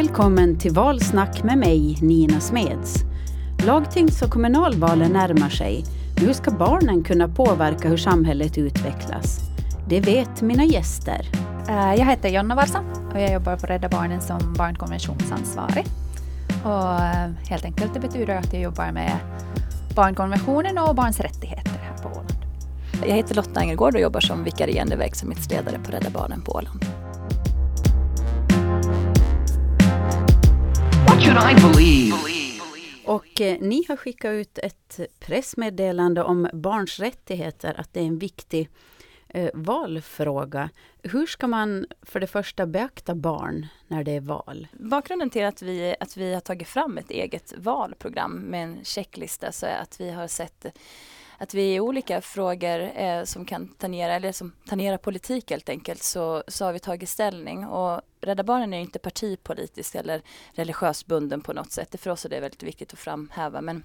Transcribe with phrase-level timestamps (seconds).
[0.00, 2.94] Välkommen till Valsnack med mig, Nina Smeds.
[3.66, 5.84] Lagtings och kommunalvalen närmar sig.
[6.20, 9.40] Nu ska barnen kunna påverka hur samhället utvecklas.
[9.88, 11.26] Det vet mina gäster.
[11.68, 12.84] Eh, jag heter Jonna Varsa
[13.14, 15.86] och jag jobbar på Rädda Barnen som barnkonventionsansvarig.
[16.64, 19.12] Och eh, helt enkelt det betyder att jag jobbar med
[19.96, 22.44] barnkonventionen och barns rättigheter här på Åland.
[23.06, 26.84] Jag heter Lotta Angergård och jobbar som vikarierande verksamhetsledare på Rädda Barnen på Åland.
[33.04, 38.18] Och eh, ni har skickat ut ett pressmeddelande om barns rättigheter, att det är en
[38.18, 38.68] viktig
[39.28, 40.70] eh, valfråga.
[41.02, 44.68] Hur ska man för det första beakta barn när det är val?
[44.72, 49.52] Bakgrunden till att vi, att vi har tagit fram ett eget valprogram med en checklista
[49.52, 50.66] så är att vi har sett
[51.40, 56.02] att vi i olika frågor eh, som kan tangera, eller som tangerar politik helt enkelt,
[56.02, 57.66] så, så har vi tagit ställning.
[57.66, 62.00] Och Rädda Barnen är inte partipolitiskt eller religiöst bunden på något sätt.
[62.00, 63.60] För oss är det väldigt viktigt att framhäva.
[63.60, 63.82] Men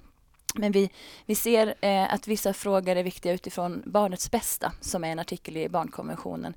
[0.57, 0.89] men vi,
[1.25, 5.57] vi ser eh, att vissa frågor är viktiga utifrån barnets bästa, som är en artikel
[5.57, 6.53] i barnkonventionen.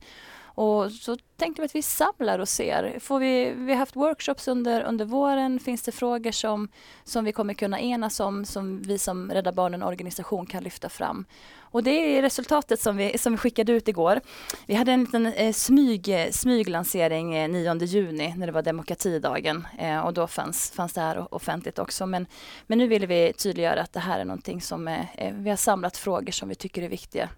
[0.59, 2.99] Och så tänkte vi att vi samlar och ser.
[3.01, 5.61] Får vi, vi har haft workshops under, under våren.
[5.61, 6.69] Finns det frågor som,
[7.05, 11.25] som vi kommer kunna enas om, som vi som Rädda Barnen organisation kan lyfta fram?
[11.59, 14.21] Och det är resultatet som vi, som vi skickade ut igår.
[14.67, 20.01] Vi hade en liten eh, smyg, smyglansering eh, 9 juni när det var demokratidagen eh,
[20.01, 22.07] och då fanns, fanns det här offentligt också.
[22.07, 22.27] Men,
[22.67, 25.57] men nu vill vi tydliggöra att det här är någonting som eh, eh vi har
[25.57, 27.29] samlat frågor som vi tycker är viktiga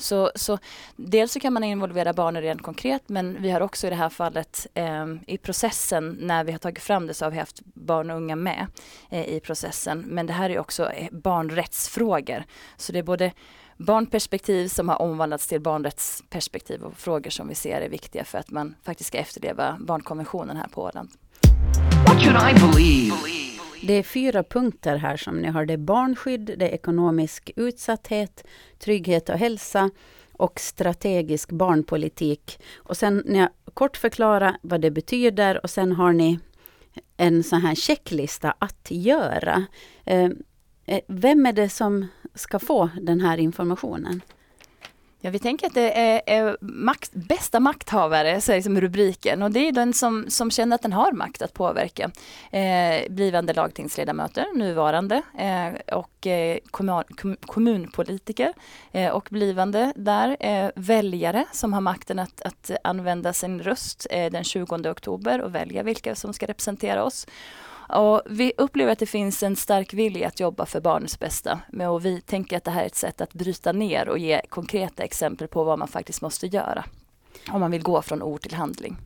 [0.00, 0.58] så, så
[0.96, 4.08] dels så kan man involvera barnen rent konkret men vi har också i det här
[4.08, 8.10] fallet eh, i processen när vi har tagit fram det så har vi haft barn
[8.10, 8.66] och unga med
[9.10, 10.04] eh, i processen.
[10.06, 12.44] Men det här är också eh, barnrättsfrågor.
[12.76, 13.32] Så det är både
[13.76, 18.50] barnperspektiv som har omvandlats till barnrättsperspektiv och frågor som vi ser är viktiga för att
[18.50, 21.10] man faktiskt ska efterleva barnkonventionen här på Åland.
[22.06, 23.14] What should I believe?
[23.82, 25.66] Det är fyra punkter här som ni har.
[25.66, 28.44] Det är barnskydd, det är ekonomisk utsatthet,
[28.78, 29.90] trygghet och hälsa
[30.32, 32.60] och strategisk barnpolitik.
[32.76, 36.38] Och sen när jag kort förklara vad det betyder och sen har ni
[37.16, 39.64] en sån här checklista att göra.
[40.04, 40.30] Eh,
[40.86, 44.20] eh, vem är det som ska få den här informationen?
[45.22, 49.42] Ja, vi tänker att det är, är makt, bästa makthavare, så är liksom rubriken.
[49.42, 52.10] Och det är den som, som känner att den har makt att påverka.
[52.50, 57.04] Eh, blivande lagtingsledamöter, nuvarande, eh, och eh, kommun,
[57.40, 58.52] kommunpolitiker
[58.92, 60.36] eh, och blivande där.
[60.40, 65.54] Eh, väljare som har makten att, att använda sin röst eh, den 20 oktober och
[65.54, 67.26] välja vilka som ska representera oss.
[67.92, 71.60] Och vi upplever att det finns en stark vilja att jobba för barnets bästa.
[71.90, 75.02] Och vi tänker att det här är ett sätt att bryta ner och ge konkreta
[75.02, 76.84] exempel på vad man faktiskt måste göra.
[77.50, 78.96] Om man vill gå från ord till handling.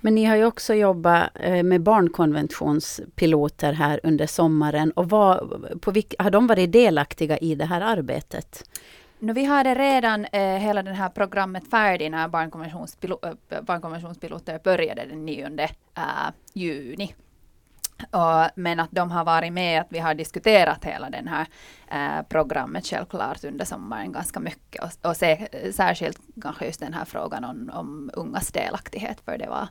[0.00, 4.90] Men ni har ju också jobbat eh, med barnkonventionspiloter här under sommaren.
[4.90, 8.64] Och vad, på vilka, har de varit delaktiga i det här arbetet?
[9.18, 15.04] No, vi hade redan eh, hela det här programmet färdigt när barnkonventionspiloter, eh, barnkonventionspiloter började
[15.04, 16.02] den 9 eh,
[16.52, 17.14] juni.
[18.10, 21.46] Och, men att de har varit med, att vi har diskuterat hela den här
[21.90, 24.84] eh, programmet självklart under sommaren ganska mycket.
[24.84, 29.48] Och, och se, särskilt kanske just den här frågan om, om ungas delaktighet, för det
[29.48, 29.68] var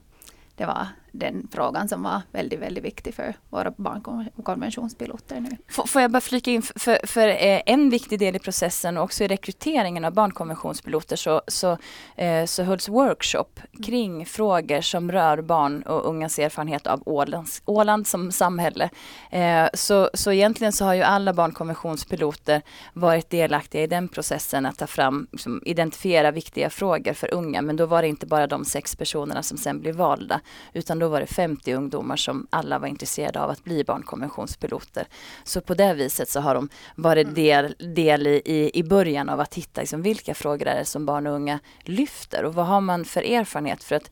[0.55, 5.57] det var den frågan som var väldigt, väldigt viktig för våra barnkonventionspiloter nu.
[5.87, 9.23] Får jag bara flika in, för, för eh, en viktig del i processen och också
[9.23, 11.77] i rekryteringen av barnkonventionspiloter så, så,
[12.15, 18.07] eh, så hölls workshop kring frågor som rör barn och ungas erfarenhet av Ålands, Åland
[18.07, 18.89] som samhälle.
[19.31, 22.61] Eh, så, så egentligen så har ju alla barnkonventionspiloter
[22.93, 27.61] varit delaktiga i den processen att ta fram, liksom, identifiera viktiga frågor för unga.
[27.61, 30.41] Men då var det inte bara de sex personerna som sen blev valda
[30.73, 35.07] utan då var det 50 ungdomar som alla var intresserade av att bli barnkonventionspiloter.
[35.43, 37.35] Så på det viset så har de varit mm.
[37.35, 41.27] del, del i, i början av att hitta liksom, vilka frågor är det som barn
[41.27, 43.83] och unga lyfter och vad har man för erfarenhet?
[43.83, 44.11] För att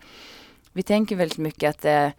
[0.73, 2.09] vi tänker väldigt mycket att eh,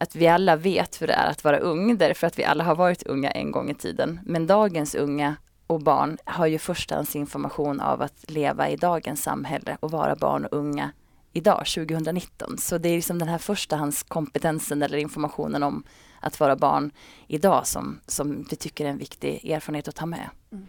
[0.00, 2.74] att vi alla vet hur det är att vara ung, därför att vi alla har
[2.74, 4.20] varit unga en gång i tiden.
[4.24, 9.90] Men dagens unga och barn har ju förstahandsinformation av att leva i dagens samhälle och
[9.90, 10.90] vara barn och unga
[11.32, 12.58] idag, 2019.
[12.58, 15.82] Så det är liksom den här förstahandskompetensen eller informationen om
[16.20, 16.90] att vara barn
[17.26, 20.30] idag som, som vi tycker är en viktig erfarenhet att ta med.
[20.52, 20.66] Mm.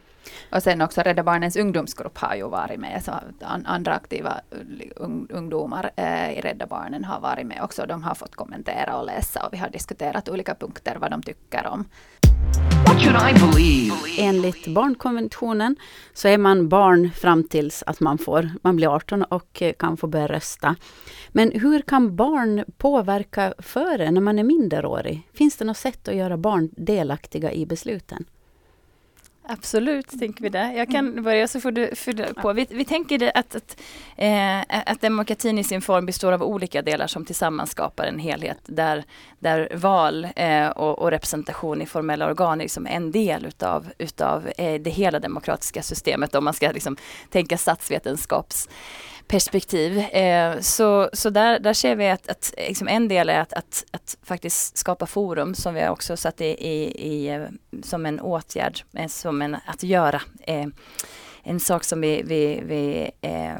[0.51, 3.11] Och sen också Rädda Barnens ungdomsgrupp har ju varit med, så
[3.65, 4.41] andra aktiva
[5.29, 7.85] ungdomar eh, i Rädda Barnen har varit med också.
[7.85, 11.67] De har fått kommentera och läsa och vi har diskuterat olika punkter vad de tycker
[11.67, 11.85] om
[14.19, 15.75] Enligt barnkonventionen
[16.13, 20.07] så är man barn fram tills att man, får, man blir 18 och kan få
[20.07, 20.75] börja rösta.
[21.29, 25.29] Men hur kan barn påverka före när man är minderårig?
[25.33, 28.25] Finns det något sätt att göra barn delaktiga i besluten?
[29.51, 30.73] Absolut, tänker vi det.
[30.73, 31.23] Jag kan mm.
[31.23, 32.53] börja så får du fylla på.
[32.53, 33.81] Vi, vi tänker att, att,
[34.17, 38.57] eh, att demokratin i sin form består av olika delar som tillsammans skapar en helhet
[38.65, 39.03] där,
[39.39, 44.49] där val eh, och, och, representation i formella organ är liksom en del utav, utav
[44.57, 46.97] eh, det hela demokratiska systemet om man ska liksom
[47.29, 48.69] tänka statsvetenskaps
[49.29, 49.97] perspektiv.
[49.97, 53.85] Eh, så så där, där ser vi att, att liksom en del är att, att,
[53.91, 57.41] att, faktiskt skapa forum som vi också satt i, i, i eh,
[57.83, 60.21] som en åtgärd, eh, som en att göra.
[60.41, 60.67] Eh,
[61.43, 63.55] en sak som vi, vi, vi eh,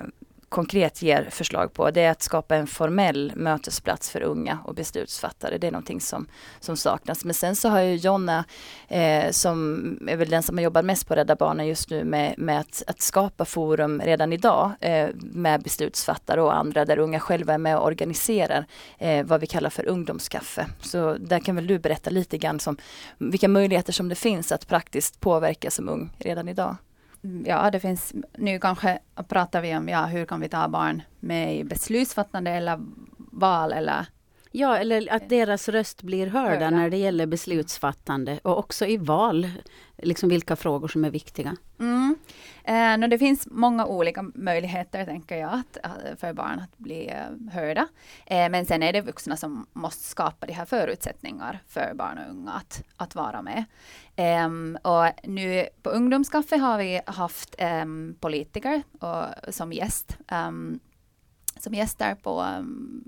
[0.50, 5.58] konkret ger förslag på det är att skapa en formell mötesplats för unga och beslutsfattare.
[5.58, 6.28] Det är någonting som,
[6.60, 7.26] som saknas.
[7.26, 8.46] Men sen så har ju Jonna,
[8.88, 12.36] eh, som är väl den som har jobbat mest på Rädda Barnen just nu med,
[12.38, 17.54] med att, att skapa forum redan idag eh, med beslutsfattare och andra där unga själva
[17.54, 18.66] är med och organiserar
[18.98, 20.68] eh, vad vi kallar för ungdomskaffe.
[20.82, 22.78] Så där kan väl du berätta lite grann som
[23.18, 26.76] vilka möjligheter som det finns att praktiskt påverka som ung redan idag
[27.46, 31.58] ja, det finns, nu kanske pratar vi om, ja, hur kan vi ta barn med
[31.58, 32.80] i beslutsfattande eller
[33.18, 34.06] val eller
[34.52, 36.70] Ja, eller att deras röst blir hörda, hörda.
[36.70, 39.50] när det gäller beslutsfattande och också i val,
[39.98, 41.56] liksom vilka frågor som är viktiga.
[41.80, 42.16] Mm.
[42.70, 47.10] Eh, no, det finns många olika möjligheter, tänker jag, att, eh, för barn att bli
[47.10, 47.88] eh, hörda.
[48.26, 52.32] Eh, men sen är det vuxna som måste skapa de här förutsättningar för barn och
[52.32, 53.66] unga att, att vara med.
[54.16, 54.50] Eh,
[54.92, 60.80] och nu på Ungdomskaffe har vi haft ehm, politiker och, som gäst ehm,
[61.60, 63.04] som gäster på ehm,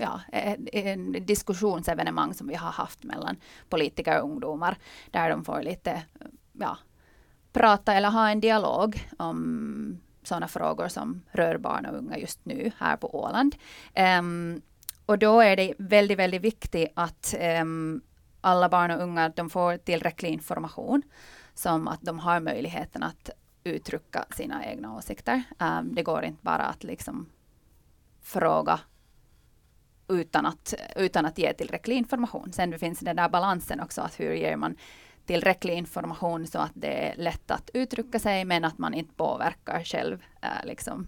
[0.00, 3.36] ja, e, e, en diskussionsevenemang som vi har haft mellan
[3.68, 4.76] politiker och ungdomar,
[5.10, 6.02] där de får lite
[6.52, 6.78] ja,
[7.56, 12.72] prata eller ha en dialog om sådana frågor som rör barn och unga just nu
[12.78, 13.56] här på Åland.
[14.18, 14.62] Um,
[15.06, 18.02] och då är det väldigt, väldigt viktigt att um,
[18.40, 21.02] alla barn och unga de får tillräcklig information,
[21.54, 23.30] som att de har möjligheten att
[23.64, 25.42] uttrycka sina egna åsikter.
[25.58, 27.26] Um, det går inte bara att liksom
[28.22, 28.80] fråga
[30.08, 32.52] utan att, utan att ge tillräcklig information.
[32.52, 34.76] Sen finns den där balansen också, att hur ger man
[35.26, 39.84] tillräcklig information så att det är lätt att uttrycka sig, men att man inte påverkar
[39.84, 41.06] själv äh, liksom,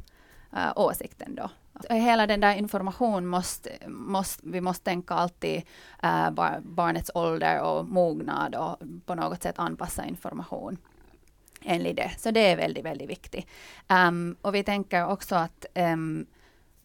[0.56, 1.50] äh, åsikten då.
[1.90, 5.62] Hela den där informationen måste, måste vi måste tänka alltid
[6.02, 6.30] äh,
[6.60, 8.76] barnets ålder och mognad och
[9.06, 10.78] på något sätt anpassa information
[11.62, 12.10] enligt det.
[12.18, 13.46] Så det är väldigt, väldigt viktigt.
[13.88, 16.26] Um, och vi tänker också att um,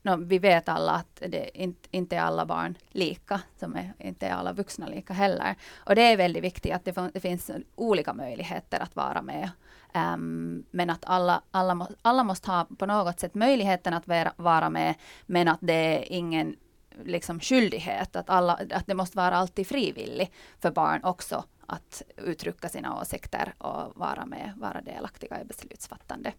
[0.03, 4.27] no, vi vet alla att det inte, inte är alla barn lika, som är, inte
[4.27, 5.55] är alla vuxna lika heller.
[5.75, 9.49] Och det är väldigt viktigt att det, det finns olika möjligheter att vara med.
[9.95, 14.69] Um, men att alla, alla, alla måste ha på något sätt möjligheten att vara, vara
[14.69, 14.95] med,
[15.25, 16.55] men att det är ingen
[17.03, 22.69] liksom skyldighet, att, alla, att det måste vara alltid frivilligt för barn också att uttrycka
[22.69, 26.33] sina åsikter och vara med, vara delaktiga i beslutsfattande.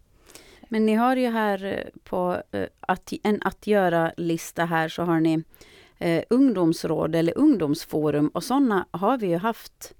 [0.69, 5.19] Men ni har ju här eh, på eh, att, en att göra-lista här så har
[5.19, 5.43] ni
[5.97, 9.93] eh, ungdomsråd eller ungdomsforum och sådana har vi ju haft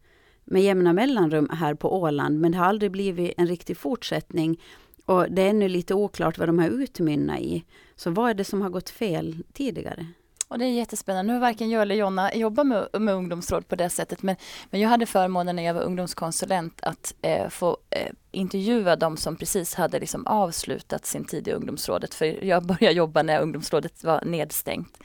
[0.45, 4.61] med jämna mellanrum här på Åland men det har aldrig blivit en riktig fortsättning.
[5.05, 7.63] Och det är ännu lite oklart vad de har utmynnat i.
[7.95, 10.05] Så vad är det som har gått fel tidigare?
[10.47, 11.27] Och det är jättespännande.
[11.27, 14.23] Nu har varken jag eller Jonna jobbat med, med ungdomsråd på det sättet.
[14.23, 14.35] Men,
[14.69, 19.35] men jag hade förmånen när jag var ungdomskonsulent att eh, få eh, intervjua de som
[19.35, 22.13] precis hade liksom avslutat sin tid i ungdomsrådet.
[22.13, 24.97] För jag började jobba när ungdomsrådet var nedstängt.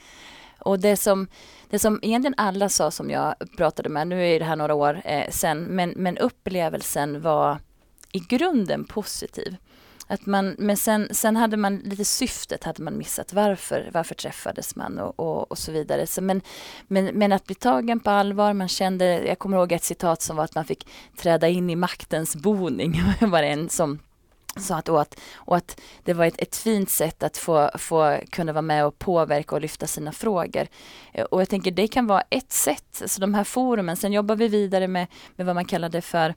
[0.59, 1.27] Och det som,
[1.69, 5.01] det som egentligen alla sa som jag pratade med, nu är det här några år
[5.05, 7.57] eh, sen, men, men upplevelsen var
[8.11, 9.55] i grunden positiv.
[10.11, 13.33] Att man, men sen, sen hade man lite syftet hade man missat.
[13.33, 16.07] Varför, varför träffades man och, och, och så vidare.
[16.07, 16.41] Så men,
[16.87, 20.35] men, men att bli tagen på allvar, man kände, jag kommer ihåg ett citat som
[20.35, 20.87] var att man fick
[21.17, 23.01] träda in i maktens boning.
[23.21, 23.99] var det en som
[24.55, 28.19] så att, och, att, och att det var ett, ett fint sätt att få, få
[28.29, 30.67] kunna vara med och påverka och lyfta sina frågor.
[31.13, 34.35] Eh, och jag tänker det kan vara ett sätt, så de här forumen, sen jobbar
[34.35, 36.35] vi vidare med, med vad man kallade för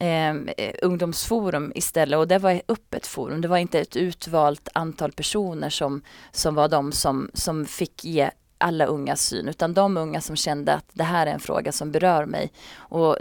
[0.00, 2.18] ehm, eh, ungdomsforum istället.
[2.18, 6.54] Och det var ett öppet forum, det var inte ett utvalt antal personer som, som
[6.54, 10.84] var de som, som fick ge alla ungas syn utan de unga som kände att
[10.92, 12.52] det här är en fråga som berör mig.
[12.76, 13.16] Och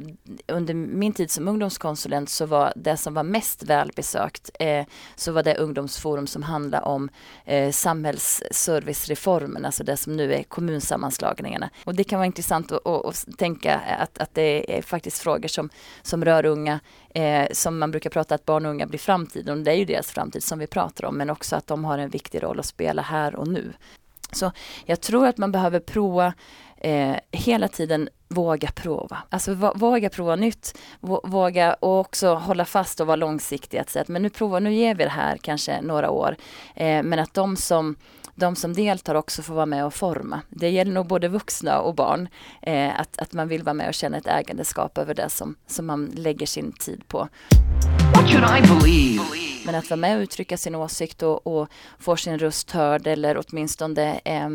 [0.47, 5.43] under min tid som ungdomskonsulent så var det som var mest välbesökt eh, så var
[5.43, 7.09] det ungdomsforum som handlade om
[7.45, 11.69] eh, samhällsservicereformen, alltså det som nu är kommunsammanslagningarna.
[11.83, 15.47] Och det kan vara intressant att, att, att tänka att, att det är faktiskt frågor
[15.47, 15.69] som,
[16.01, 19.63] som rör unga eh, som man brukar prata att barn och unga blir framtiden och
[19.63, 22.09] det är ju deras framtid som vi pratar om men också att de har en
[22.09, 23.73] viktig roll att spela här och nu.
[24.35, 24.51] Så
[24.85, 26.33] jag tror att man behöver prova
[26.85, 29.17] eh, hela tiden våga prova.
[29.29, 30.77] Alltså våga prova nytt,
[31.23, 33.77] våga och också hålla fast och vara långsiktig.
[33.77, 36.35] Att säga att men nu provar, nu ger vi det här kanske några år.
[36.75, 37.95] Eh, men att de som
[38.37, 40.41] de som deltar också får vara med och forma.
[40.49, 42.27] Det gäller nog både vuxna och barn.
[42.61, 45.85] Eh, att, att man vill vara med och känna ett ägandeskap över det som, som
[45.85, 47.27] man lägger sin tid på.
[49.65, 53.41] Men att vara med och uttrycka sin åsikt och, och få sin röst hörd eller
[53.47, 54.49] åtminstone eh,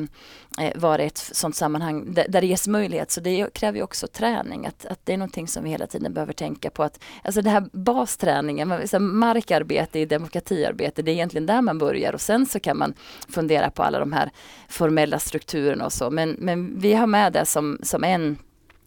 [0.61, 3.11] Eh, vara i ett sådant sammanhang där, där det ges möjlighet.
[3.11, 4.67] Så det kräver ju också träning.
[4.67, 6.83] Att, att det är någonting som vi hela tiden behöver tänka på.
[6.83, 8.69] Att, alltså det här basträningen,
[9.01, 12.95] markarbete i demokratiarbete, det är egentligen där man börjar och sen så kan man
[13.29, 14.31] fundera på alla de här
[14.69, 16.11] formella strukturerna och så.
[16.11, 18.39] Men, men vi har med det som, som en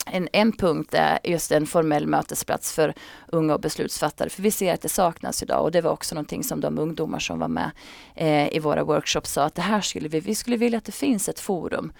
[0.06, 2.94] en, en punkt är just en formell mötesplats för
[3.28, 4.30] unga och beslutsfattare.
[4.30, 7.20] För vi ser att det saknas idag och det var också någonting som de ungdomar
[7.20, 7.72] som var med
[8.16, 10.92] eh, i våra workshops sa att det här skulle vi, vi skulle vilja att det
[10.92, 11.94] finns ett forum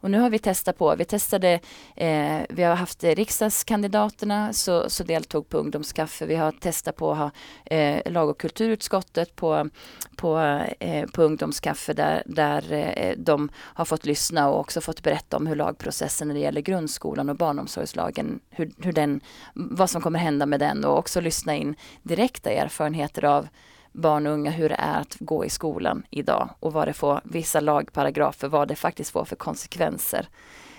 [0.00, 1.60] och nu har vi testat på, vi testade,
[1.96, 6.26] eh, vi har haft riksdagskandidaterna så, så deltog på ungdomskaffe.
[6.26, 7.30] Vi har testat på att ha
[7.64, 9.68] eh, lag och kulturutskottet på,
[10.16, 15.36] på, eh, på ungdomskaffe där, där eh, de har fått lyssna och också fått berätta
[15.36, 19.20] om hur lagprocessen när det gäller grundskolan och barnomsorgslagen, hur, hur den,
[19.54, 23.48] vad som kommer hända med den och också lyssna in direkta erfarenheter av
[23.96, 27.20] barn och unga hur det är att gå i skolan idag och vad det får,
[27.24, 30.28] vissa lagparagrafer, vad det faktiskt får för konsekvenser.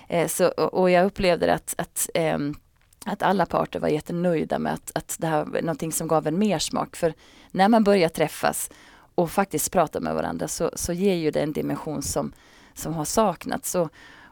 [0.08, 2.38] Eh, så, och jag upplevde att, att, eh,
[3.06, 6.38] att alla parter var jättenöjda med att, att det här var någonting som gav en
[6.38, 6.96] mer smak.
[6.96, 7.14] För
[7.50, 8.70] när man börjar träffas
[9.14, 12.32] och faktiskt prata med varandra så, så ger ju det en dimension som,
[12.74, 13.70] som har saknats.
[13.70, 13.88] Så,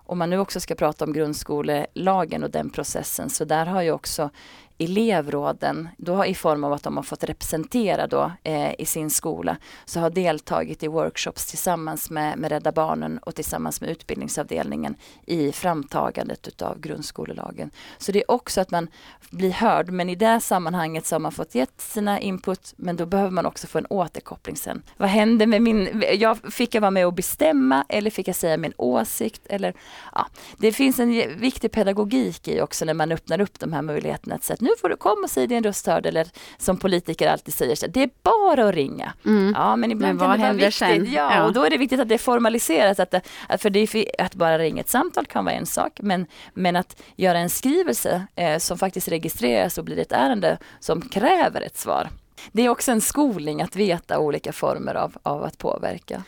[0.09, 3.93] om man nu också ska prata om grundskolelagen och den processen så där har ju
[3.93, 4.31] också
[4.79, 9.57] elevråden, då i form av att de har fått representera då, eh, i sin skola,
[9.85, 15.53] så har deltagit i workshops tillsammans med, med Rädda Barnen och tillsammans med utbildningsavdelningen i
[15.53, 17.71] framtagandet utav grundskolelagen.
[17.99, 18.89] Så det är också att man
[19.31, 23.07] blir hörd, men i det sammanhanget så har man fått gett sina input, men då
[23.07, 24.83] behöver man också få en återkoppling sen.
[24.97, 28.57] Vad hände med min, jag, fick jag vara med och bestämma eller fick jag säga
[28.57, 29.47] min åsikt?
[29.47, 29.75] Eller,
[30.15, 34.35] ja, det finns en viktig pedagogik i också när man öppnar upp de här möjligheterna
[34.35, 36.27] att säga nu får du komma och säga din röst hörd eller
[36.59, 39.13] som politiker alltid säger, det är bara att ringa.
[39.27, 39.53] Mm.
[39.57, 40.75] Ja men ibland men kan det vara viktigt.
[40.75, 41.13] Sen?
[41.13, 43.01] Ja, ja, och då är det viktigt att det är formaliserat.
[43.01, 43.21] Att, det,
[43.59, 47.03] för det är, att bara ringa ett samtal kan vara en sak men, men att
[47.17, 52.09] göra en skrivelse eh, som faktiskt registreras och blir ett ärende som kräver ett svar.
[52.53, 56.23] Det är också en skolning att veta olika former av, av att påverka.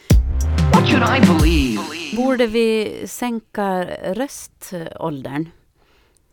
[2.16, 5.48] Borde vi sänka röståldern?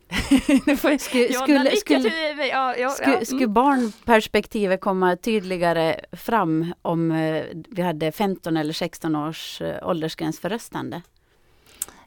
[0.77, 2.09] skulle, skulle, skulle,
[2.51, 3.25] ja, ja, skulle, ja.
[3.25, 10.39] skulle barnperspektivet komma tydligare fram om eh, vi hade 15 eller 16 års eh, åldersgräns
[10.39, 11.01] för röstande?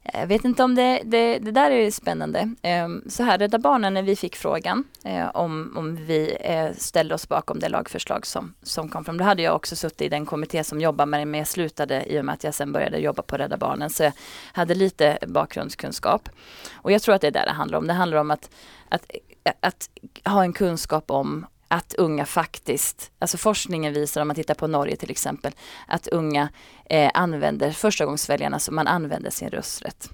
[0.02, 2.54] Jag vet inte om det, det, det där är spännande.
[2.62, 7.14] Ehm, så här, Rädda Barnen när vi fick frågan eh, om, om vi eh, ställde
[7.14, 9.18] oss bakom det lagförslag som, som kom fram.
[9.18, 12.04] Då hade jag också suttit i den kommitté som jobbar med det, men jag slutade
[12.12, 13.90] i och med att jag sen började jobba på Rädda Barnen.
[13.90, 14.12] Så jag
[14.52, 16.28] hade lite bakgrundskunskap.
[16.74, 17.86] Och jag tror att det är det det handlar om.
[17.86, 18.50] Det handlar om att,
[18.88, 19.10] att,
[19.60, 19.90] att
[20.24, 24.96] ha en kunskap om att unga faktiskt, alltså forskningen visar om man tittar på Norge
[24.96, 25.52] till exempel,
[25.86, 26.48] att unga
[26.84, 30.10] eh, använder, förstagångsväljarna, som man använder sin rösträtt.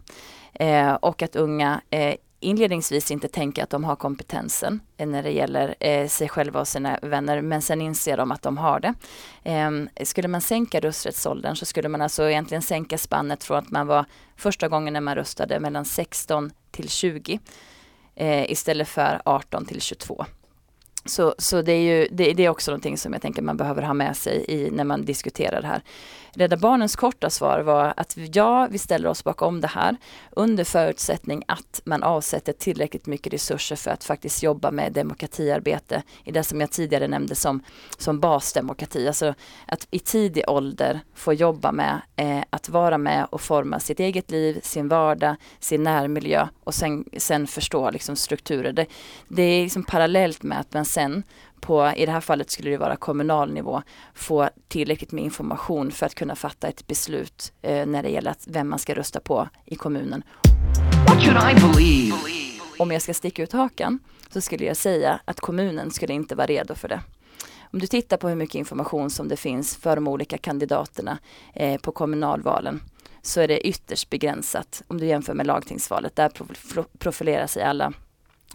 [0.55, 5.31] Eh, och att unga eh, inledningsvis inte tänker att de har kompetensen eh, när det
[5.31, 8.95] gäller eh, sig själva och sina vänner, men sen inser de att de har det.
[9.43, 13.87] Eh, skulle man sänka rösträttsåldern så skulle man alltså egentligen sänka spannet från att man
[13.87, 14.05] var
[14.37, 17.41] första gången när man röstade mellan 16 till 20
[18.15, 20.25] eh, istället för 18 till 22.
[21.07, 23.83] Så, så det är ju det, det, är också någonting som jag tänker man behöver
[23.83, 25.83] ha med sig i, när man diskuterar det här.
[26.37, 29.97] Rädda Barnens korta svar var att ja, vi ställer oss bakom det här
[30.31, 36.33] under förutsättning att man avsätter tillräckligt mycket resurser för att faktiskt jobba med demokratiarbete i
[36.33, 37.63] det som jag tidigare nämnde som,
[37.99, 39.07] som basdemokrati.
[39.07, 39.35] Alltså
[39.67, 44.31] att i tidig ålder få jobba med eh, att vara med och forma sitt eget
[44.31, 48.73] liv, sin vardag, sin närmiljö och sen, sen förstå liksom strukturer.
[48.73, 48.87] Det,
[49.29, 51.23] det är liksom parallellt med att man sen
[51.61, 53.83] på, i det här fallet skulle det vara kommunal nivå,
[54.15, 58.45] få tillräckligt med information för att kunna fatta ett beslut eh, när det gäller att,
[58.47, 60.23] vem man ska rösta på i kommunen.
[62.79, 63.99] Om jag ska sticka ut hakan
[64.31, 67.01] så skulle jag säga att kommunen skulle inte vara redo för det.
[67.73, 71.19] Om du tittar på hur mycket information som det finns för de olika kandidaterna
[71.55, 72.81] eh, på kommunalvalen
[73.23, 76.17] så är det ytterst begränsat om du jämför med lagtingsvalet.
[76.17, 76.31] Där
[76.99, 77.93] profilerar sig alla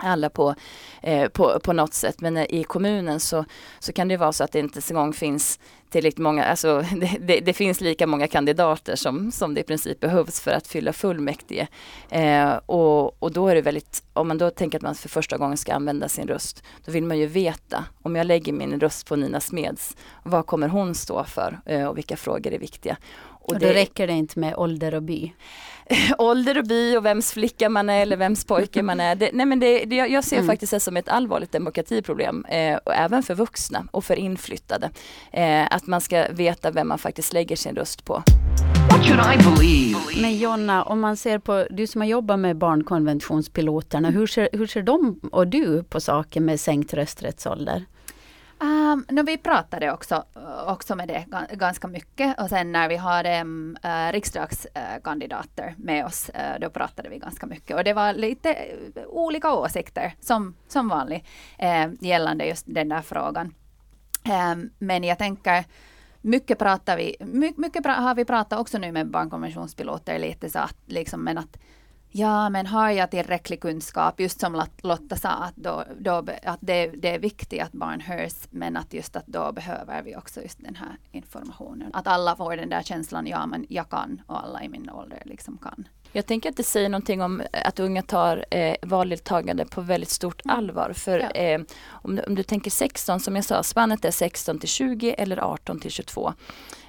[0.03, 0.55] alla på,
[1.01, 2.21] eh, på, på något sätt.
[2.21, 3.45] Men i kommunen så,
[3.79, 7.17] så kan det vara så att det inte en gång finns tillräckligt många, alltså det,
[7.19, 10.93] det, det, finns lika många kandidater som, som det i princip behövs för att fylla
[10.93, 11.67] fullmäktige.
[12.09, 15.37] Eh, och, och då är det väldigt, om man då tänker att man för första
[15.37, 19.07] gången ska använda sin röst, då vill man ju veta, om jag lägger min röst
[19.07, 22.97] på Nina Smeds, vad kommer hon stå för eh, och vilka frågor är viktiga.
[23.13, 25.33] Och, och då det, räcker det inte med ålder och by?
[26.17, 29.15] ålder och by och vems flicka man är eller vems pojke man är.
[29.15, 30.47] Det, nej men det, det, jag ser mm.
[30.47, 34.89] faktiskt det som ett allvarligt demokratiproblem, eh, och även för vuxna och för inflyttade.
[35.31, 38.23] Eh, att man ska veta vem man faktiskt lägger sin röst på.
[40.21, 44.67] Men Jonna, om man ser på, du som har jobbat med barnkonventionspiloterna, hur ser, hur
[44.67, 47.85] ser de och du på saken med sänkt rösträttsålder?
[48.61, 52.95] Um, no, vi pratade också, eh, också med det ganska mycket och sen när vi
[52.95, 58.13] hade um, uh, riksdagskandidater med oss, uh, då pratade vi ganska mycket och det var
[58.13, 58.57] lite
[59.07, 61.27] olika åsikter som, som vanligt
[61.63, 63.53] uh, gällande just den där frågan.
[64.53, 65.65] Um, men jag tänker
[66.21, 70.77] mycket pratar vi, mycket, mycket har vi pratat också nu med barnkonventionspiloter lite så att
[70.85, 71.57] liksom men att
[72.11, 76.87] Ja, men har jag tillräcklig kunskap, just som Lotta sa, att, då, då, att det,
[76.87, 80.63] det, är viktigt att barn hörs, men att just att då behöver vi också just
[80.63, 81.91] den här informationen.
[81.93, 85.21] Att alla får den där känslan, ja men jag kan och alla i min ålder
[85.25, 85.87] liksom kan.
[86.11, 90.45] Jag tänker att det säger någonting om att unga tar eh, valdeltagande på väldigt stort
[90.45, 90.57] mm.
[90.57, 90.93] allvar.
[90.93, 91.31] För ja.
[91.31, 95.37] eh, om, om, du tänker 16, som jag sa, spannet är 16 till 20 eller
[95.37, 96.33] 18 till 22.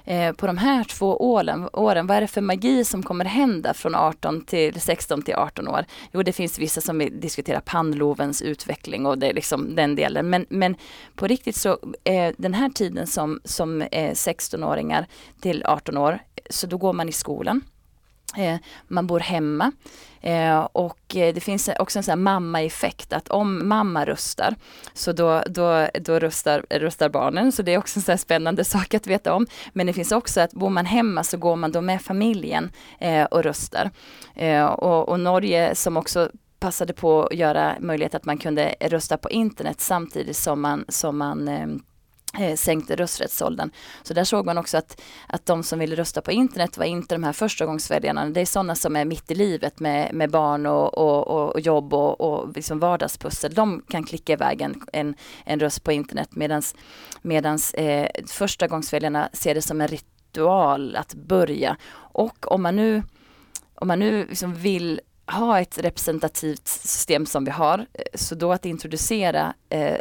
[0.05, 3.73] Eh, på de här två åren, åren, vad är det för magi som kommer hända
[3.73, 5.85] från 18 till 16 till 18 år?
[6.11, 10.29] Jo, det finns vissa som diskuterar pannlovens utveckling och det är liksom den delen.
[10.29, 10.75] Men, men
[11.15, 15.07] på riktigt så, eh, den här tiden som, som eh, 16-åringar
[15.41, 17.61] till 18 år, så då går man i skolan.
[18.37, 18.57] Eh,
[18.87, 19.71] man bor hemma
[20.21, 24.55] eh, och eh, det finns också en sån här mamma-effekt att om mamma röstar
[24.93, 28.93] så då, då, då röstar, röstar barnen så det är också en sån spännande sak
[28.93, 29.47] att veta om.
[29.73, 32.71] Men det finns också att bor man hemma så går man då med familjen
[33.31, 33.91] och röstar.
[34.77, 36.29] och, och Norge som också
[36.59, 41.17] passade på att göra möjlighet att man kunde rösta på internet samtidigt som man, som
[41.17, 41.83] man ehm,
[42.39, 43.71] eh, sänkte rösträttsåldern.
[44.03, 47.15] Så där såg man också att, att de som ville rösta på internet var inte
[47.15, 48.29] de här förstagångsväljarna.
[48.29, 51.93] Det är sådana som är mitt i livet med, med barn och, och, och jobb
[51.93, 53.53] och, och liksom vardagspussel.
[53.53, 55.15] De kan klicka iväg en, en,
[55.45, 56.61] en röst på internet medan
[57.21, 61.77] medans eh, förstagångsväljarna ser det som en ritual att börja.
[61.93, 63.03] Och om man nu,
[63.75, 68.51] om man nu liksom vill ha ett representativt system som vi har, eh, så då
[68.51, 69.97] att introducera eh,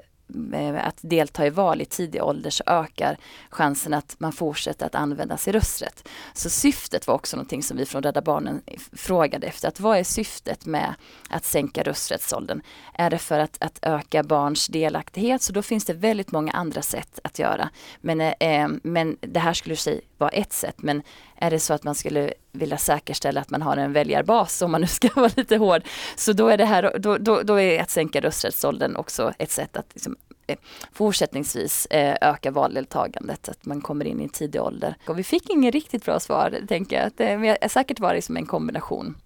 [0.54, 3.16] Eh, att delta i val i tidig ålder så ökar
[3.50, 6.08] chansen att man fortsätter att använda sin rösträtt.
[6.32, 8.62] Så syftet var också någonting som vi från Rädda Barnen
[8.92, 9.68] frågade efter.
[9.68, 10.94] Att vad är syftet med
[11.30, 12.62] att sänka rösträttsåldern?
[12.94, 15.42] Är det för att, att öka barns delaktighet?
[15.42, 17.70] Så då finns det väldigt många andra sätt att göra.
[18.00, 20.82] Men, eh, eh men det här skulle sig vara ett sätt.
[20.82, 21.02] Men
[21.40, 24.80] är det så att man skulle vilja säkerställa att man har en väljarbas, om man
[24.80, 25.82] nu ska vara lite hård,
[26.16, 29.76] så då är det här, då, då, då är att sänka rösträttsåldern också ett sätt
[29.76, 30.56] att liksom, eh,
[30.92, 34.94] fortsättningsvis eh, öka valdeltagandet, att man kommer in i en tidig ålder.
[35.06, 37.12] Och vi fick inget riktigt bra svar, tänker jag.
[37.16, 39.16] Det är eh, säkert varit som en kombination.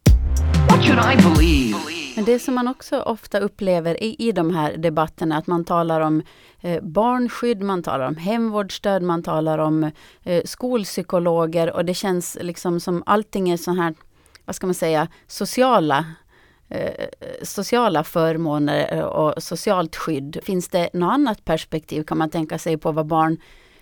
[2.16, 6.00] Men det som man också ofta upplever i, i de här debatterna, att man talar
[6.00, 6.22] om
[6.61, 9.90] eh, barnskydd, man talar om hemvårdsstöd, man talar om
[10.22, 13.94] eh, skolpsykologer och det känns liksom som allting är så här,
[14.44, 16.05] vad ska man säga, sociala
[16.68, 17.07] eh,
[17.42, 20.38] sociala förmåner eh, och socialt skydd.
[20.42, 23.37] Finns det något annat perspektiv kan man tänka sig på vad barn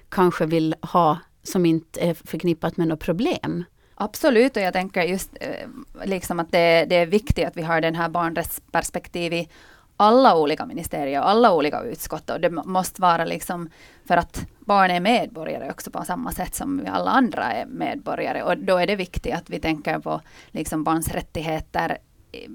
[0.09, 3.64] kanske vill ha som inte är förknippat med något problem?
[4.03, 5.69] Absolut, och jag tänker just eh,
[6.05, 9.51] liksom att det, det, är viktigt att vi har den här barnrättsperspektivet i
[9.97, 12.31] alla olika ministerier och alla olika utskott.
[12.31, 13.71] Och det måste vara liksom
[14.09, 18.43] för att barn är medborgare också på samma sätt som vi alla andra är medborgare.
[18.43, 21.99] Och då är det viktigt att vi tänker på liksom barns rättigheter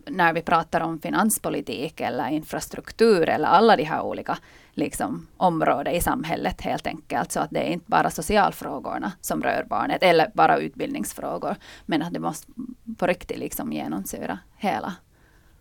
[0.06, 4.38] när vi pratar om finanspolitik eller infrastruktur eller alla de här olika
[4.72, 7.32] liksom, områden i samhället helt enkelt.
[7.32, 11.56] Så att det är inte bara socialfrågorna som rör barnet eller bara utbildningsfrågor.
[11.86, 12.52] Men att det måste
[12.98, 14.94] på riktigt liksom genomsyra hela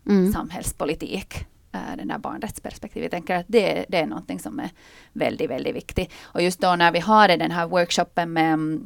[0.09, 0.33] mm.
[0.33, 1.47] samhällspolitik.
[1.71, 3.03] äh, den där barnrättsperspektivet.
[3.03, 4.69] Jag tänker att det, det är någonting som är
[5.13, 6.11] väldigt, väldigt viktigt.
[6.23, 8.79] Och just då när vi har den här workshopen med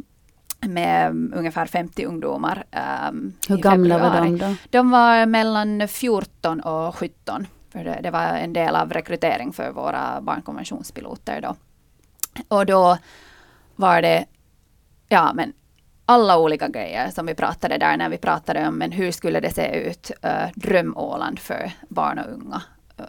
[0.62, 2.64] med ungefär 50 ungdomar.
[3.10, 4.56] Um, Hur gamla var de då?
[4.70, 7.48] De var mellan 14 och 17.
[7.72, 11.56] För det, det, var en del av rekrytering för våra barnkonventionspiloter då.
[12.48, 12.98] Och då
[13.76, 14.26] var det
[15.10, 15.54] ja, men
[16.06, 19.54] alla olika grejer som vi pratade där när vi pratade om men hur skulle det
[19.54, 22.62] se ut, uh, dröm-Åland för barn och unga.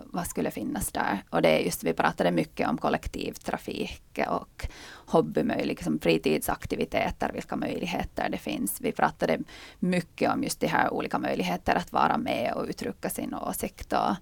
[0.05, 1.23] Vad skulle finnas där?
[1.31, 4.67] Och det är just, vi pratade mycket om kollektivtrafik och
[5.07, 8.81] hobbymöjligheter, liksom fritidsaktiviteter, vilka möjligheter det finns.
[8.81, 9.39] Vi pratade
[9.79, 14.17] mycket om just de här olika möjligheter att vara med och uttrycka sin åsikt och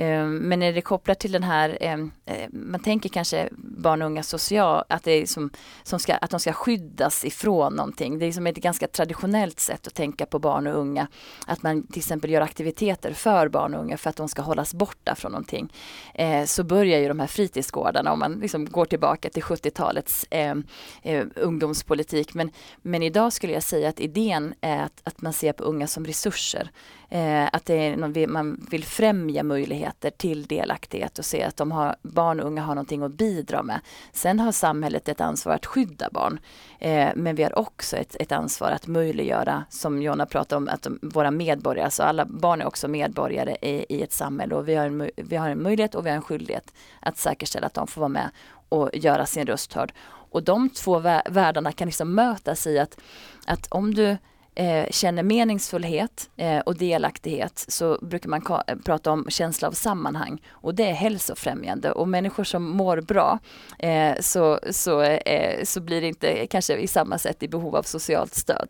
[0.00, 4.06] Ehm, men är det kopplat till den här, ehm, eh, man tänker kanske barn och
[4.06, 5.50] unga social, att, det är som,
[5.82, 8.18] som ska, att de ska skyddas ifrån någonting.
[8.18, 11.08] Det är som ett ganska traditionellt sätt att tänka på barn och unga.
[11.46, 14.74] Att man till exempel gör aktiviteter för barn och unga för att de ska hållas
[14.74, 15.72] borta från någonting.
[16.14, 20.64] Eh, så börjar ju de här fritidsgårdarna om man liksom går tillbaka till 70-talets ehm,
[21.02, 22.34] eh, ungdomspolitik.
[22.34, 22.50] Men,
[22.82, 26.04] men idag skulle jag säga att idén är att, att man ser på unga som
[26.04, 26.70] resurser.
[27.10, 31.72] Eh, att det är någon, man vill främja möjligheter till delaktighet och se att de
[31.72, 33.80] har, barn och unga har någonting att bidra med.
[34.12, 36.40] Sen har samhället ett ansvar att skydda barn.
[36.78, 40.82] Eh, men vi har också ett, ett, ansvar att möjliggöra, som Jonna pratade om, att
[40.82, 44.74] de, våra medborgare, alltså alla barn är också medborgare i, i ett samhälle och vi
[44.74, 47.86] har, en, vi har en möjlighet och vi har en skyldighet att säkerställa att de
[47.86, 48.30] får vara med
[48.68, 49.92] och göra sin röst hörd.
[50.30, 53.00] Och de två världarna kan liksom mötas i att,
[53.46, 54.16] att om du
[54.58, 58.42] eh, känner meningsfullhet eh, och delaktighet så brukar man
[58.84, 63.38] prata om känsla av sammanhang och det är hälsofrämjande och människor som mår bra
[63.78, 67.82] eh, så, så, eh, så blir det inte kanske i samma sätt i behov av
[67.82, 68.68] socialt stöd.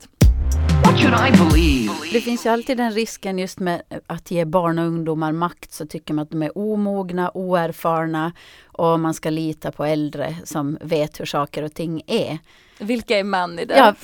[2.13, 5.87] Det finns ju alltid den risken just med att ge barn och ungdomar makt så
[5.87, 8.33] tycker man att de är omogna, oerfarna
[8.67, 12.39] och man ska lita på äldre som vet hur saker och ting är.
[12.79, 13.77] Vilka är man i det?
[13.77, 13.95] Ja.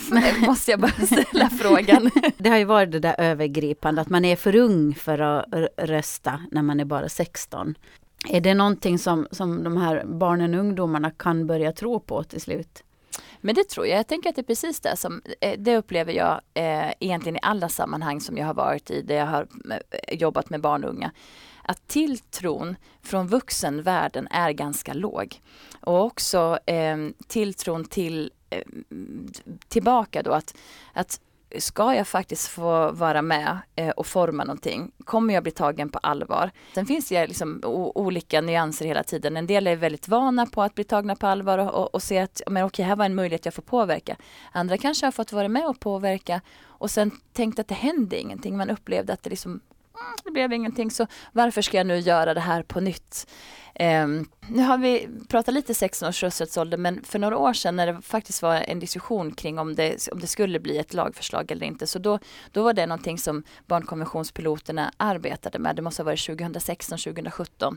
[0.47, 2.11] Måste jag bara ställa frågan.
[2.37, 5.45] Det har ju varit det där övergripande att man är för ung för att
[5.77, 7.75] rösta när man är bara 16.
[8.29, 12.41] Är det någonting som, som de här barnen och ungdomarna kan börja tro på till
[12.41, 12.83] slut?
[13.41, 13.99] Men det tror jag.
[13.99, 17.41] Jag tänker att det är precis det som, eh, det upplever jag eh, egentligen i
[17.43, 20.91] alla sammanhang som jag har varit i, där jag har eh, jobbat med barn och
[20.91, 21.11] unga.
[21.63, 25.41] Att tilltron från vuxenvärlden är ganska låg.
[25.81, 28.62] Och också eh, tilltron till Eh,
[29.69, 30.57] tillbaka då att,
[30.93, 31.21] att
[31.59, 34.93] ska jag faktiskt få vara med eh, och forma någonting?
[35.05, 36.51] Kommer jag bli tagen på allvar?
[36.75, 37.61] Sen finns det liksom
[37.95, 39.37] olika nyanser hela tiden.
[39.37, 42.19] En del är väldigt vana på att bli tagna på allvar och, och, och se
[42.19, 44.17] att men okej, här var en möjlighet jag får påverka.
[44.53, 48.57] Andra kanske har fått vara med och påverka och sen tänkt att det hände ingenting.
[48.57, 49.61] Man upplevde att det liksom,
[50.01, 53.27] mm, det blev ingenting så varför ska jag nu göra det här på nytt?
[53.81, 57.87] Um, nu har vi pratat lite 16 års rösträttsålder men för några år sedan när
[57.87, 61.67] det faktiskt var en diskussion kring om det, om det skulle bli ett lagförslag eller
[61.67, 62.19] inte så då,
[62.53, 65.77] då var det någonting som barnkonventionspiloterna arbetade med.
[65.77, 67.77] Det måste ha varit 2016, 2017.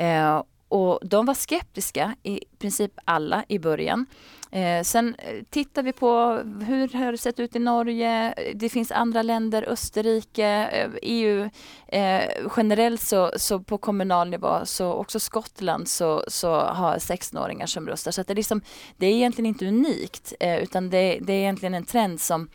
[0.00, 4.06] Uh, och de var skeptiska, i princip alla i början.
[4.52, 8.34] Eh, sen eh, tittar vi på hur har det sett ut i Norge.
[8.36, 11.50] Eh, det finns andra länder, Österrike, eh, EU.
[11.88, 12.22] Eh,
[12.56, 18.10] generellt så, så på kommunal nivå, så också Skottland så, så har 16-åringar som röstar.
[18.10, 18.60] Så att det, är liksom,
[18.96, 22.48] det är egentligen inte unikt eh, utan det, det, är egentligen en trend som,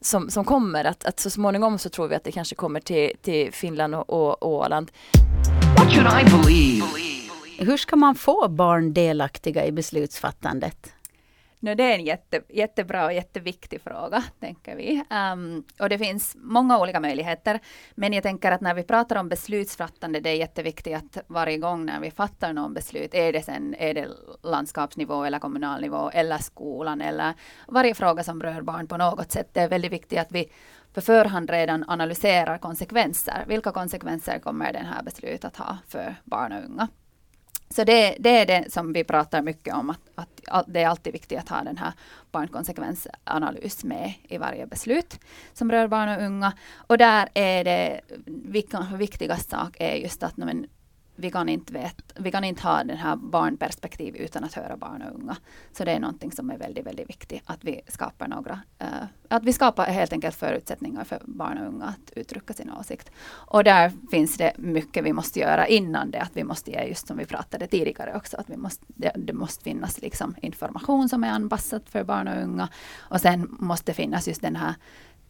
[0.00, 0.84] som, som kommer.
[0.84, 4.10] Att, att så småningom så tror vi att det kanske kommer till, till Finland och,
[4.10, 4.90] och, och Åland.
[7.62, 10.94] Hur ska man få barn delaktiga i beslutsfattandet?
[11.60, 15.04] No, det är en jätte, jättebra och jätteviktig fråga, tänker vi.
[15.32, 17.60] Um, och det finns många olika möjligheter.
[17.94, 21.86] Men jag tänker att när vi pratar om beslutsfattande, det är jätteviktigt att varje gång
[21.86, 24.08] när vi fattar någon beslut, är det sen är det
[24.42, 27.34] landskapsnivå eller kommunal nivå eller skolan eller
[27.68, 30.52] varje fråga som rör barn på något sätt, det är väldigt viktigt att vi
[30.94, 33.44] på förhand redan analyserar konsekvenser.
[33.46, 36.88] Vilka konsekvenser kommer det här beslutet att ha för barn och unga?
[37.72, 41.12] Så det, det, är det som vi pratar mycket om, att, att, det är alltid
[41.12, 41.92] viktigt att ha den här
[42.30, 45.20] barnkonsekvensanalys med i varje beslut
[45.52, 46.52] som rör barn och unga.
[46.74, 48.00] Och där är det
[48.96, 50.66] viktigaste sak är just att men,
[51.16, 55.02] vi kan inte, vet, vi kan inte ha den här barnperspektiv utan att höra barn
[55.02, 55.36] och unga.
[55.72, 59.44] Så det är någonting som är väldigt, väldigt viktigt, att vi skapar några, uh, att
[59.44, 63.10] vi skapar helt enkelt förutsättningar för barn och unga att uttrycka sin åsikt.
[63.28, 67.06] Och där finns det mycket vi måste göra innan det, att vi måste ge, just
[67.06, 71.24] som vi pratade tidigare också, att vi måste, det, det måste finnas liksom information som
[71.24, 72.68] är anpassad för barn och unga.
[72.98, 74.74] Och sen måste det finnas just den här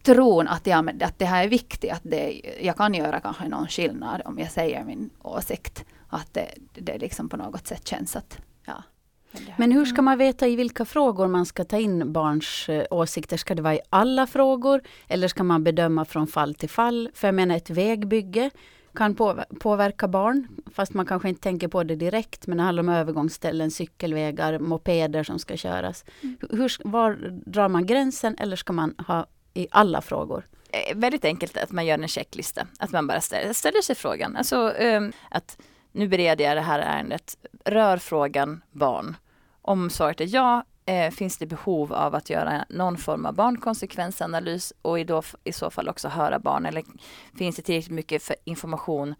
[0.03, 3.67] tron att, jag, att det här är viktigt, att det, jag kan göra kanske någon
[3.67, 5.85] skillnad om jag säger min åsikt.
[6.07, 8.83] Att det, det liksom på något sätt känns att ja,
[9.57, 13.37] men hur ska man veta i vilka frågor man ska ta in barns eh, åsikter?
[13.37, 17.09] Ska det vara i alla frågor eller ska man bedöma från fall till fall?
[17.13, 18.49] För jag menar ett vägbygge
[18.95, 19.15] kan
[19.59, 22.47] påverka barn, fast man kanske inte tänker på det direkt.
[22.47, 26.05] Men det handlar om övergångsställen, cykelvägar, mopeder som ska köras.
[26.21, 26.37] Mm.
[26.49, 27.13] Hur, var
[27.45, 30.45] drar man gränsen eller ska man ha i alla frågor?
[30.69, 32.67] Eh, väldigt enkelt att man gör en checklista.
[32.79, 34.35] Att man bara ställer, ställer sig frågan.
[34.35, 35.57] Alltså um, att
[35.91, 37.37] nu bereder jag det här ärendet.
[37.65, 39.15] Rör frågan barn?
[39.61, 44.73] Om svaret är ja, eh, finns det behov av att göra någon form av barnkonsekvensanalys
[44.81, 46.83] och i, då, i så fall också höra barn eller
[47.37, 49.15] finns det tillräckligt mycket information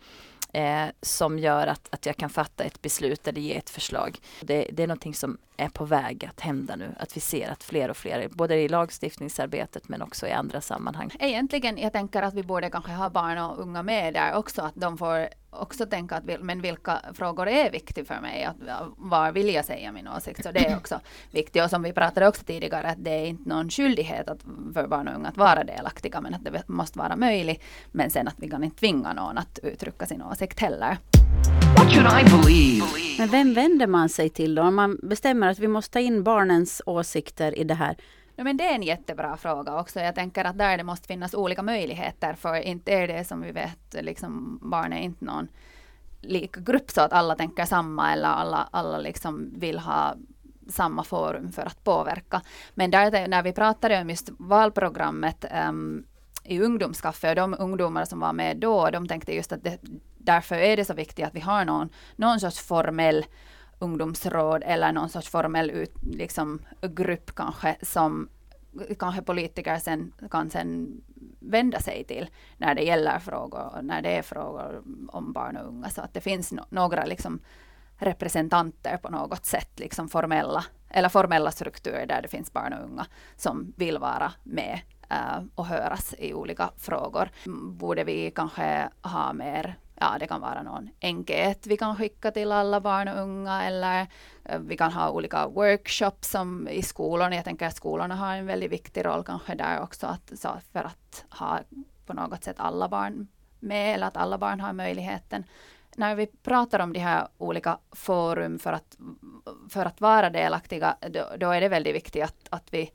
[0.53, 4.19] eh, som gör att, att jag kan fatta ett beslut eller ge ett förslag.
[4.41, 7.63] Det, det är någonting som är på väg att hända nu, att vi ser att
[7.63, 11.11] fler och fler, både i lagstiftningsarbetet men också i andra sammanhang.
[11.19, 14.75] Egentligen, jag tänker att vi borde kanske ha barn och unga med där också, att
[14.75, 15.27] de får
[15.59, 18.43] också tänka att men vilka frågor är viktiga för mig?
[18.43, 18.55] Att,
[18.97, 20.43] var vill jag säga min åsikt?
[20.43, 20.99] Så det är också
[21.31, 21.63] viktigt.
[21.63, 24.41] Och som vi pratade också tidigare, att det är inte någon skyldighet att,
[24.73, 27.63] för barn och unga att vara delaktiga, men att det måste vara möjligt.
[27.91, 30.97] Men sen att vi kan inte tvinga någon att uttrycka sin åsikt heller.
[33.17, 34.61] Men vem vänder man sig till då?
[34.61, 37.95] Om man bestämmer att vi måste ta in barnens åsikter i det här.
[38.35, 39.99] No, men det är en jättebra fråga också.
[39.99, 43.51] Jag tänker att där det måste finnas olika möjligheter, för inte är det som vi
[43.51, 45.47] vet, liksom, barn är inte någon
[46.21, 50.15] lik grupp så att alla tänker samma eller alla, alla liksom vill ha
[50.69, 52.41] samma forum för att påverka.
[52.73, 56.05] Men där, när vi pratade om just valprogrammet um,
[56.43, 59.77] i ungdomskaffe och de ungdomar som var med då, de tänkte just att det,
[60.17, 63.25] därför är det så viktigt att vi har någon, någon sorts formell
[63.83, 68.29] ungdomsråd eller någon sorts formell ut, liksom, grupp kanske som
[68.99, 71.01] kanske politiker sen, kan sen
[71.39, 75.89] vända sig till när det gäller frågor, när det är frågor om barn och unga.
[75.89, 77.39] Så att det finns no några liksom
[77.97, 83.05] representanter på något sätt, liksom formella, eller formella strukturer där det finns barn och unga
[83.35, 87.29] som vill vara med äh, och höras i olika frågor.
[87.71, 92.51] Borde vi kanske ha mer ja, det kan vara någon enkät vi kan skicka till
[92.51, 94.07] alla barn och unga eller
[94.45, 97.35] eh, vi kan ha olika workshops som i skolorna.
[97.35, 100.83] Jag tänker att skolorna har en väldigt viktig roll kanske där också att, så för
[100.83, 101.59] att ha
[102.05, 103.27] på något sätt alla barn
[103.59, 105.43] med eller att alla barn har möjligheten.
[105.95, 108.97] När vi pratar om de här olika forum för att,
[109.69, 112.91] för att vara delaktiga, då, då är det väldigt viktigt att, att vi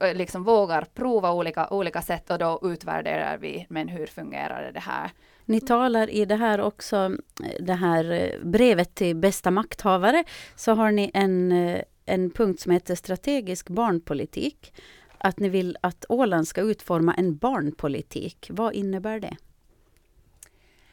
[0.00, 4.80] eh, liksom vågar prova olika, olika sätt och då utvärderar vi, men hur fungerar det
[4.80, 5.10] här?
[5.50, 7.16] Ni talar i det här också,
[7.60, 10.24] det här eh, brevet till bästa makthavare,
[10.56, 14.72] så har ni en, eh, en punkt som heter strategisk barnpolitik.
[15.18, 18.50] Att ni vill att Åland ska utforma en barnpolitik.
[18.52, 19.36] Vad innebär det?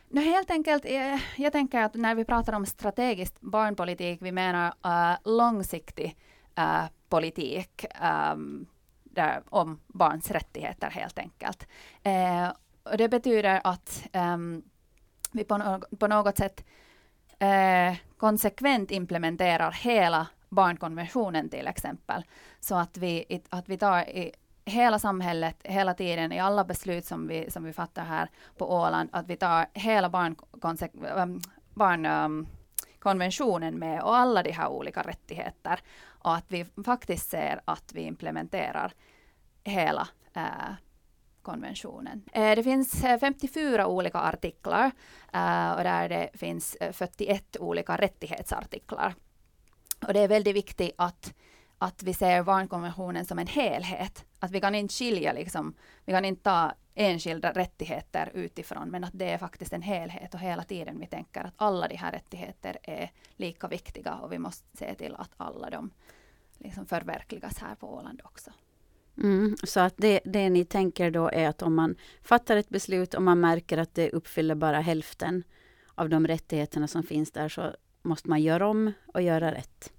[0.10, 4.67] No, helt enkelt, eh, jag, tänker att när vi pratar om strategisk barnpolitik, vi menar
[4.67, 6.17] uh, långsiktig
[6.60, 7.86] uh, politik.
[8.34, 8.67] Um,
[9.04, 11.67] där, om barns rättigheter helt enkelt.
[12.06, 12.52] Uh,
[12.91, 14.63] och det betyder att um,
[15.32, 16.65] vi på, no på, något sätt
[17.43, 22.23] uh, konsekvent implementerar hela barnkonventionen till exempel.
[22.60, 24.32] Så att vi, att vi tar i
[24.65, 29.10] hela samhället, hela tiden, i alla beslut som vi, som vi fattar här på Åland,
[29.12, 31.41] att vi tar hela barnkonventionen ehm,
[31.73, 32.47] barn, um,
[33.00, 35.80] konventionen med och alla de här olika rättigheter.
[36.06, 38.93] Och att vi faktiskt ser att vi implementerar
[39.63, 40.73] hela äh,
[41.47, 42.23] konventionen.
[42.33, 44.91] Eh, det finns eh, 54 olika artiklar
[45.33, 49.15] eh, och där det finns 41 olika rättighetsartiklar.
[50.07, 51.33] Och det är väldigt viktigt att,
[51.77, 54.25] att vi ser barnkonventionen som en helhet.
[54.39, 55.73] Att vi kan inte skilja, liksom,
[56.05, 60.39] vi kan inte ta enskilda rättigheter utifrån, men att det är faktiskt en helhet och
[60.39, 64.77] hela tiden vi tänker att alla de här rättigheter är lika viktiga och vi måste
[64.77, 65.91] se till att alla de
[66.57, 68.51] liksom förverkligas här på Åland också.
[69.17, 73.13] Mm, så att det, det ni tänker då är att om man fattar ett beslut
[73.13, 75.43] och man märker att det uppfyller bara hälften
[75.95, 79.93] av de rättigheterna som finns där så måste man göra om och göra rätt.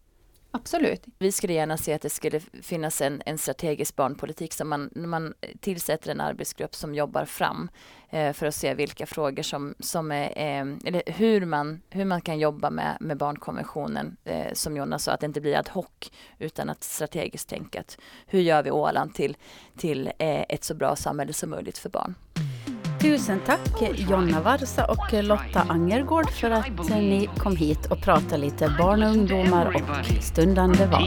[0.50, 1.04] Absolut.
[1.18, 5.34] Vi skulle gärna se att det skulle finnas en, en strategisk barnpolitik som man, man
[5.60, 7.70] tillsätter en arbetsgrupp som jobbar fram
[8.10, 12.20] eh, för att se vilka frågor som, som är, eh, eller hur man, hur man
[12.20, 16.10] kan jobba med, med barnkonventionen eh, som Jonas sa, att det inte blir ad hoc
[16.38, 19.36] utan att strategiskt tänka att hur gör vi Åland till,
[19.76, 22.14] till eh, ett så bra samhälle som möjligt för barn.
[23.00, 28.74] Tusen tack Jonna Varsa och Lotta Angergård för att ni kom hit och pratade lite
[28.78, 31.02] barn och ungdomar och stundande val.